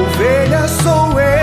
[0.00, 1.36] ovelha sou eu.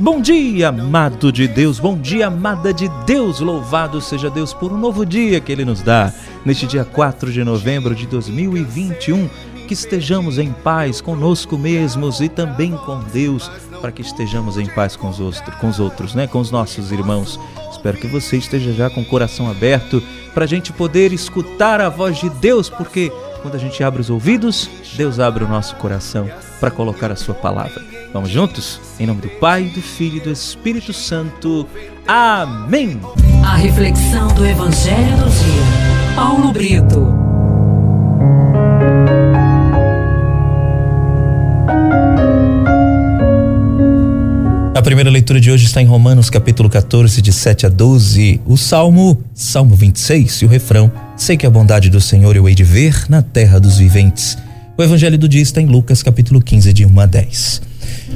[0.00, 4.78] Bom dia, amado de Deus, bom dia, amada de Deus, louvado seja Deus por um
[4.78, 6.12] novo dia que Ele nos dá,
[6.44, 9.28] neste dia 4 de novembro de 2021.
[9.66, 13.50] Que estejamos em paz conosco mesmos e também com Deus,
[13.80, 16.28] para que estejamos em paz com os outros, com os outros, né?
[16.28, 17.40] Com os nossos irmãos.
[17.72, 20.00] Espero que você esteja já com o coração aberto
[20.32, 23.10] para a gente poder escutar a voz de Deus, porque
[23.42, 26.28] quando a gente abre os ouvidos, Deus abre o nosso coração
[26.60, 27.82] para colocar a sua palavra.
[28.12, 28.80] Vamos juntos?
[28.98, 31.66] Em nome do Pai, do Filho e do Espírito Santo.
[32.06, 33.00] Amém.
[33.44, 36.14] A reflexão do Evangelho do dia.
[36.14, 37.25] Paulo Brito.
[44.86, 48.40] Primeira leitura de hoje está em Romanos capítulo 14, de 7 a 12.
[48.46, 52.54] O Salmo, Salmo 26 e o refrão: Sei que a bondade do Senhor eu hei
[52.54, 54.38] de ver na terra dos viventes.
[54.78, 57.62] O evangelho do dia está em Lucas capítulo 15, de 1 a 10.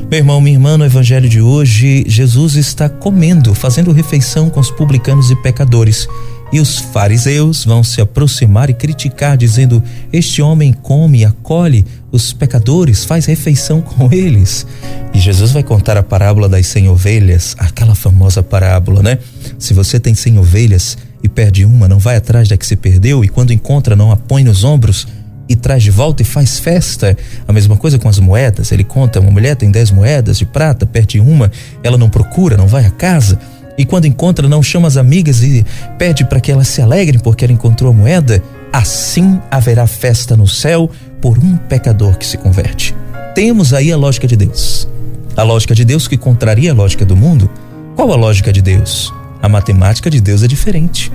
[0.09, 4.71] Meu irmão, minha irmã, no evangelho de hoje, Jesus está comendo, fazendo refeição com os
[4.71, 6.07] publicanos e pecadores.
[6.53, 12.33] E os fariseus vão se aproximar e criticar, dizendo: Este homem come e acolhe os
[12.33, 14.67] pecadores, faz refeição com eles.
[15.15, 19.19] E Jesus vai contar a parábola das cem ovelhas, aquela famosa parábola, né?
[19.59, 23.25] Se você tem cem ovelhas e perde uma, não vai atrás da que se perdeu,
[23.25, 25.07] e quando encontra, não a põe nos ombros
[25.49, 27.17] e traz de volta e faz festa.
[27.47, 28.73] A mesma coisa com as moedas.
[28.73, 31.51] Ele conta: uma mulher tem dez moedas de prata, perde uma,
[31.83, 33.39] ela não procura, não vai a casa
[33.81, 35.65] e quando encontra não chama as amigas e
[35.97, 40.47] pede para que elas se alegrem porque ela encontrou a moeda, assim haverá festa no
[40.47, 42.95] céu por um pecador que se converte.
[43.35, 44.87] Temos aí a lógica de Deus.
[45.35, 47.49] A lógica de Deus que contraria a lógica do mundo.
[47.97, 49.11] Qual a lógica de Deus?
[49.41, 51.11] A matemática de Deus é diferente.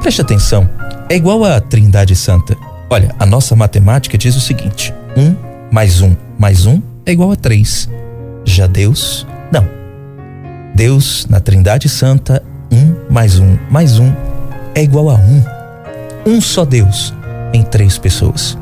[0.00, 0.66] Preste atenção,
[1.10, 2.56] é igual à Trindade Santa.
[2.88, 5.36] Olha, a nossa matemática diz o seguinte: um
[5.70, 7.86] mais um mais um é igual a três.
[8.46, 9.77] Já Deus, não.
[10.78, 12.40] Deus, na Trindade Santa,
[12.70, 14.12] um mais um mais um
[14.76, 15.42] é igual a um.
[16.24, 17.12] Um só Deus
[17.52, 18.56] em três pessoas.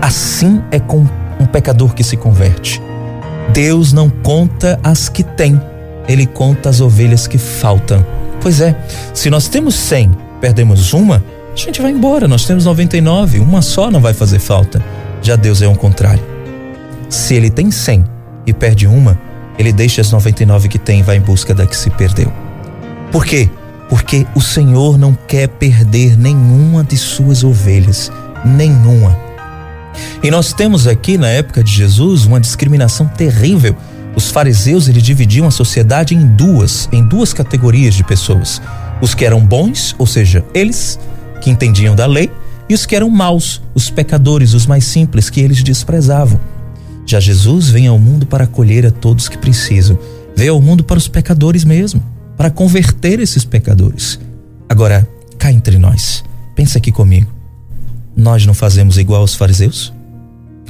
[0.00, 1.04] Assim é com
[1.40, 2.80] um pecador que se converte.
[3.52, 5.60] Deus não conta as que tem,
[6.06, 8.06] ele conta as ovelhas que faltam.
[8.40, 8.80] Pois é,
[9.12, 12.28] se nós temos cem, perdemos uma, a gente vai embora.
[12.28, 14.80] Nós temos 99, uma só não vai fazer falta.
[15.20, 16.22] Já Deus é o contrário.
[17.08, 18.04] Se ele tem cem
[18.46, 19.20] e perde uma,
[19.58, 22.32] ele deixa as 99 que tem e vai em busca da que se perdeu.
[23.10, 23.50] Por quê?
[23.88, 28.12] Porque o Senhor não quer perder nenhuma de suas ovelhas,
[28.44, 29.18] nenhuma.
[30.22, 33.74] E nós temos aqui na época de Jesus uma discriminação terrível.
[34.14, 38.60] Os fariseus eles dividiam a sociedade em duas, em duas categorias de pessoas:
[39.00, 40.98] os que eram bons, ou seja, eles
[41.40, 42.30] que entendiam da lei,
[42.68, 46.38] e os que eram maus, os pecadores, os mais simples que eles desprezavam.
[47.08, 49.98] Já Jesus vem ao mundo para acolher a todos que precisam.
[50.36, 52.04] Veio ao mundo para os pecadores mesmo,
[52.36, 54.20] para converter esses pecadores.
[54.68, 55.08] Agora,
[55.38, 56.22] cá entre nós,
[56.54, 57.32] pensa aqui comigo.
[58.14, 59.90] Nós não fazemos igual aos fariseus?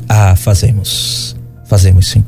[0.09, 1.35] Ah, fazemos.
[1.67, 2.25] Fazemos sim.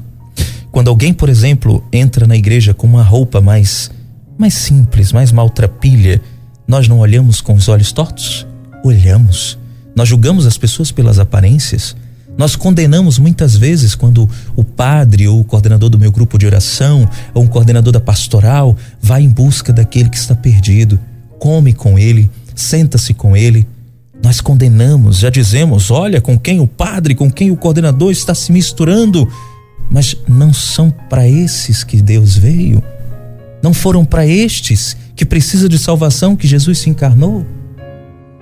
[0.73, 3.93] Quando alguém, por exemplo, entra na igreja com uma roupa mais
[4.37, 6.21] mais simples, mais maltrapilha,
[6.67, 8.45] nós não olhamos com os olhos tortos?
[8.83, 9.57] Olhamos.
[9.95, 11.95] Nós julgamos as pessoas pelas aparências.
[12.37, 17.09] Nós condenamos muitas vezes quando o padre ou o coordenador do meu grupo de oração
[17.35, 20.99] ou um coordenador da pastoral vai em busca daquele que está perdido,
[21.39, 23.67] come com ele, senta-se com ele.
[24.23, 28.53] Nós condenamos, já dizemos, olha com quem o padre, com quem o coordenador está se
[28.53, 29.29] misturando,
[29.91, 32.83] mas não são para esses que Deus veio.
[33.63, 37.47] Não foram para estes que precisa de salvação que Jesus se encarnou.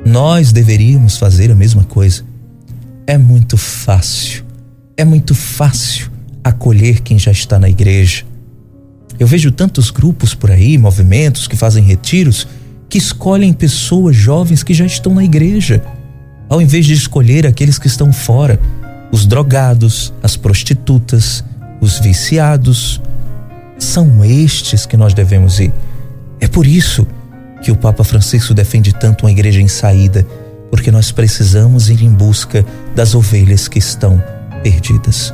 [0.05, 2.25] Nós deveríamos fazer a mesma coisa
[3.09, 4.45] é muito fácil,
[4.95, 6.11] é muito fácil
[6.45, 8.23] acolher quem já está na igreja.
[9.19, 12.47] Eu vejo tantos grupos por aí, movimentos que fazem retiros,
[12.87, 15.83] que escolhem pessoas jovens que já estão na igreja,
[16.51, 18.61] ao invés de escolher aqueles que estão fora,
[19.11, 21.43] os drogados, as prostitutas,
[21.81, 23.01] os viciados.
[23.79, 25.73] São estes que nós devemos ir.
[26.41, 27.07] É por isso
[27.63, 30.27] que o Papa Francisco defende tanto uma igreja em saída
[30.71, 34.23] porque nós precisamos ir em busca das ovelhas que estão
[34.63, 35.33] perdidas.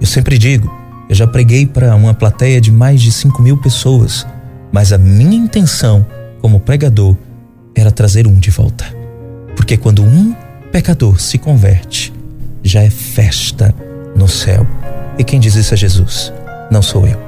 [0.00, 0.72] Eu sempre digo,
[1.08, 4.26] eu já preguei para uma plateia de mais de 5 mil pessoas,
[4.72, 6.04] mas a minha intenção
[6.40, 7.16] como pregador
[7.74, 8.84] era trazer um de volta.
[9.54, 10.34] Porque quando um
[10.70, 12.12] pecador se converte,
[12.62, 13.74] já é festa
[14.14, 14.66] no céu.
[15.18, 16.32] E quem diz isso é Jesus,
[16.70, 17.25] não sou eu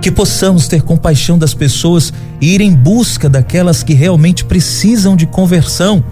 [0.00, 5.26] que possamos ter compaixão das pessoas e ir em busca daquelas que realmente precisam de
[5.26, 6.02] conversão.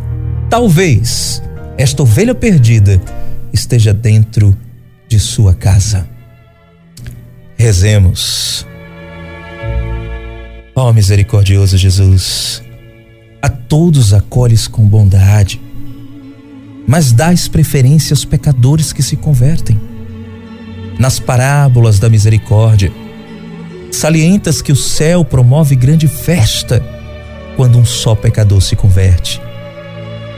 [0.50, 1.42] Talvez
[1.76, 3.00] esta ovelha perdida
[3.52, 4.56] esteja dentro
[5.08, 6.06] de sua casa.
[7.56, 8.66] Rezemos.
[10.74, 12.62] Ó oh, misericordioso Jesus,
[13.42, 15.60] a todos acolhes com bondade,
[16.86, 19.80] mas dás preferência aos pecadores que se convertem.
[20.98, 22.92] Nas parábolas da misericórdia,
[23.90, 26.84] salientas que o céu promove grande festa
[27.56, 29.40] quando um só pecador se converte.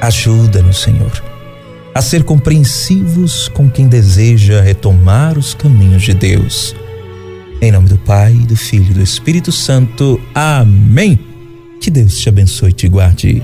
[0.01, 1.13] Ajuda-nos, Senhor,
[1.95, 6.75] a ser compreensivos com quem deseja retomar os caminhos de Deus.
[7.61, 10.19] Em nome do Pai, do Filho e do Espírito Santo.
[10.35, 11.19] Amém.
[11.81, 13.43] Que Deus te abençoe e te guarde.